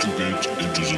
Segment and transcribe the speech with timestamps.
[0.00, 0.89] To get into